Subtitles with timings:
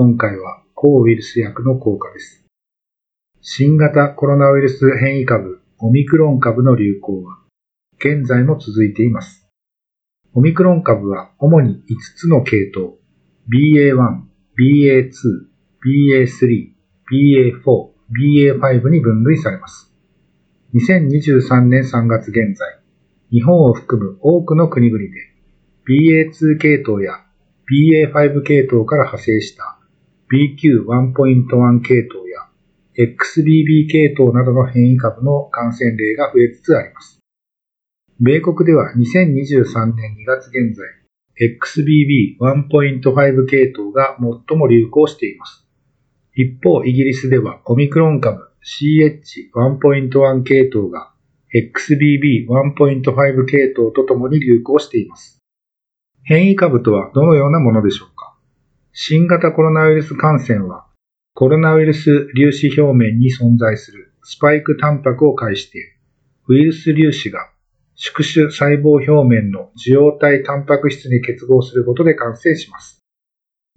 [0.00, 2.46] 今回は抗ウイルス薬の効果です。
[3.40, 7.40] 新型コロナウイルス変異株、オミクロン株の流行は、
[7.98, 9.48] 現在も続いています。
[10.34, 12.94] オミクロン株は主に5つの系統、
[13.52, 13.96] BA1、
[14.56, 15.10] BA2、
[15.84, 16.74] BA3、
[17.10, 17.60] BA4、
[18.54, 19.92] BA5 に分類されます。
[20.74, 22.78] 2023年3月現在、
[23.32, 25.10] 日本を含む多くの国々で
[25.88, 27.14] BA2 系統や
[27.68, 29.77] BA5 系統から派生した
[30.30, 32.48] BQ1.1 系統や
[32.98, 37.18] XBB 系統などの変異株の感染例が増えつつあります。
[38.20, 40.84] 米国では2023年2月現在、
[41.40, 44.16] XBB1.5 系統が
[44.48, 45.64] 最も流行しています。
[46.34, 51.12] 一方、イギリスではオミクロン株 CH1.1 系統が
[51.54, 55.40] XBB1.5 系統とともに流行しています。
[56.24, 58.08] 変異株とはどのようなものでしょう
[59.00, 60.84] 新型コロナウイルス感染は、
[61.32, 65.96] コロナウイルス粒子表面に存在するスパイクタンパクを介して、
[66.48, 67.48] ウイルス粒子が
[67.94, 72.98] 宿主細胞表面の受容体タンパク質に結合することで感染します。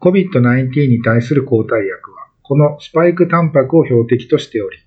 [0.01, 4.79] COVID-19 に対する抗体薬は、このスパイクタンパクを標的としており、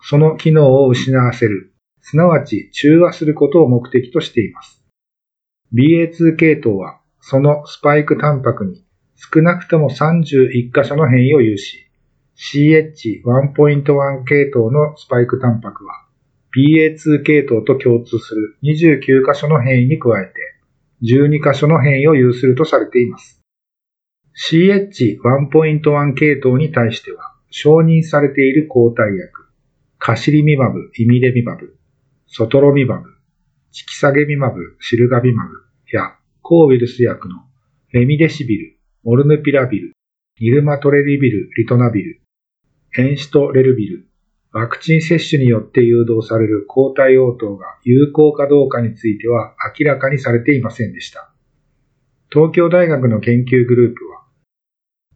[0.00, 4.82] その機能を失わせる、すなわち中和することを目的としています。
[5.74, 8.87] BA2 系統は、そのスパイクタンパクに
[9.20, 11.90] 少なくとも31箇所の変異を有し、
[12.36, 16.06] CH1.1 系統のスパイクタンパクは、
[16.56, 20.32] BA2 系統と共通する29箇所の変異に加えて、
[21.02, 23.42] 12箇所の変異を有するとされています。
[24.52, 29.48] CH1.1 系統に対しては、承認されている抗体薬、
[29.98, 31.76] カシリミマブ、イミレミマブ、
[32.28, 33.10] ソトロミマブ、
[33.72, 35.50] チキサゲミマブ、シルガビマブ
[35.92, 37.36] や抗ウイルス薬の
[37.90, 38.77] レミデシビル、
[39.08, 39.92] モルヌピラビル、
[40.38, 42.20] ニルマトレリビル、リトナビル、
[42.98, 44.06] エンシトレルビル、
[44.52, 51.32] ワクチン接種によって誘導される抗体応答が有効かどうかについては明らかにされていませんでした。
[52.30, 54.24] 東京大学の研究グループは、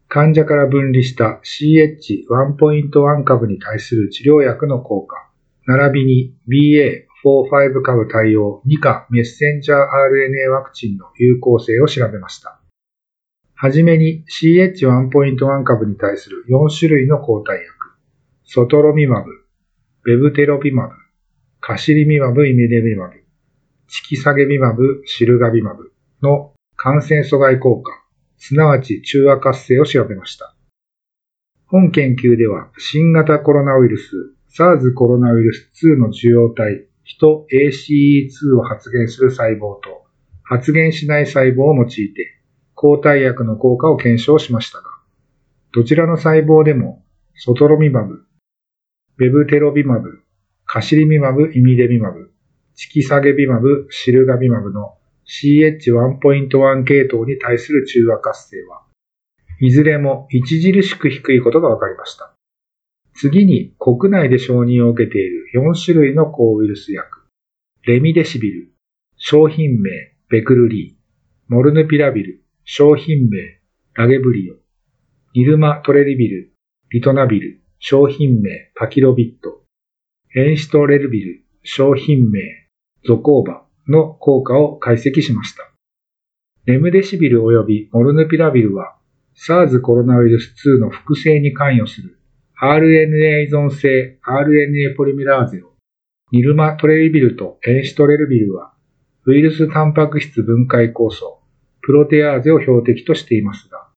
[0.08, 5.28] 患者から分離した CH1.1 株に対する治療薬の効果、
[5.66, 12.61] 並びに BA.4-5 株対応2価メッセンジャー RNA ワクチンの有効性を調べました。
[13.62, 17.92] はじめに CH1.1 株に対する4種類の抗体薬、
[18.42, 19.30] ソトロミマブ、
[20.04, 20.94] ベブテロビマブ、
[21.60, 23.22] カシリミマブ、イミレビマブ、
[23.86, 25.92] チキサゲビマブ、シルガビマブ
[26.22, 27.92] の感染阻害効果、
[28.36, 30.56] すなわち中和活性を調べました。
[31.66, 34.10] 本研究では新型コロナウイルス
[34.60, 40.02] SARS コロナウイルス2の受容体、ヒト ACE2 を発現する細胞と
[40.42, 42.41] 発現しない細胞を用いて
[42.82, 44.90] 抗体薬の効果を検証しましたが、
[45.72, 47.04] どちらの細胞でも
[47.36, 48.24] ソトロミマブ、
[49.18, 50.24] ベブテロビマブ、
[50.64, 52.32] カシリミマブ、イミデビマブ、
[52.74, 58.82] チキサゲビマブ、シルガビマブの CH1.1 系統に対する中和活性は、
[59.60, 62.34] いずれも著しく低いことが分かりました。
[63.14, 67.20] 次に国内で承認を受けている4種類の抗ウイルス薬、
[67.86, 68.72] レミデシビル、
[69.18, 69.90] 商品名
[70.30, 71.02] ベクルリー、
[71.46, 73.38] モルヌピラビル、商品名
[73.94, 74.54] ラゲブリオ、
[75.34, 76.52] ニルマトレリビル、
[76.90, 79.62] リトナビル、商品名パキロビット、
[80.34, 82.40] エンシトレルビル、商品名
[83.06, 83.62] ゾコーバ。
[83.88, 85.68] の効果を解析しました。
[86.64, 88.96] レムデシビル及びモルヌピラビルは
[89.34, 92.18] SARS コロナウイルス2の複製に関与する
[92.60, 95.72] RNA 依存性 RNA ポリメラーゼを、
[96.30, 98.72] ニルマトレリビルとエンシトレルビルは、
[99.26, 101.41] ウイルスタンパク質分解酵素、
[101.82, 103.88] プロテアーゼを標的としていますが、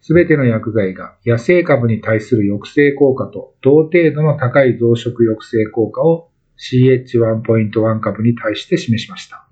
[0.00, 9.46] すべての薬剤が野生株に対する抑制効果と同程度の高い増殖抑制効果を CH1.1 株に対して示しました。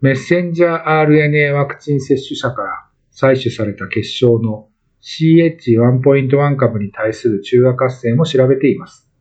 [0.00, 4.68] メッセンジャー RNA ワクチン接種者から採取された結晶の
[5.02, 9.11] CH1.1 株に対する中和活性も調べています。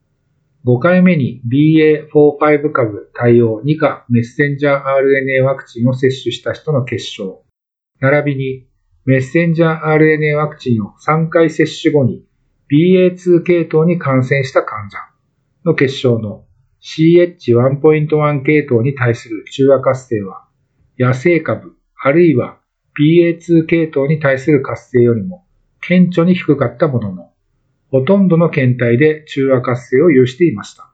[0.64, 7.44] 5回目に BA.4-5 株対応2価メッセンジャー RNA ワクチンを接種した人の結晶、
[8.00, 8.68] 並びに
[9.06, 12.24] メッセンジャー RNA ワクチンを3回接種後に
[12.72, 14.98] BA2 系統に感染した患者
[15.66, 16.46] の結晶の
[16.82, 20.48] CH1.1 系統に対する中和活性は
[21.00, 22.60] 野生株あるいは
[23.00, 25.44] BA2 系統に対する活性よりも
[25.82, 27.31] 顕著に低かったものの、
[27.92, 30.90] ほとんどの検体で中和活性を有していました。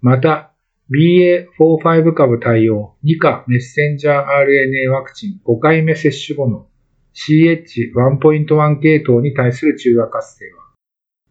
[0.00, 0.52] また、
[0.90, 6.66] BA.4-5 株対応2価メッセンジャー RNA ワクチン5回目接種後の
[7.14, 10.64] CH1.1 系統に対する中和活性は、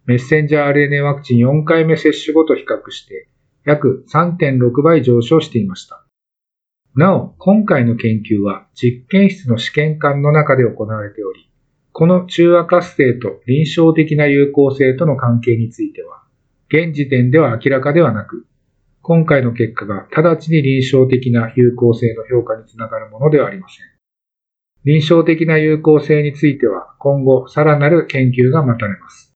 [0.05, 3.27] メッセンジャー RNA ワクチン4回目接種後と比較して
[3.65, 6.05] 約3.6倍上昇していました。
[6.95, 11.49] なお、今回の研究は実験室の試験管の中で行われており、
[11.93, 16.23] この中和活性と臨床的な有効性との関係については、
[16.67, 18.47] 現時点では明らかではなく、
[19.03, 23.85] 今回の結果が直ちに臨床的な有効性の評価につながるものではありません。
[24.85, 29.31] 臨床的な有効性については今後さらなる研究が待たれます。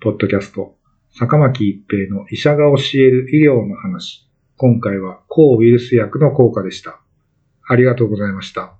[0.00, 0.76] ポッドキャスト、
[1.10, 4.30] 坂巻一平の医者が教える医療の話。
[4.56, 7.00] 今回は抗ウイルス薬の効果でした。
[7.68, 8.79] ありがとうございました。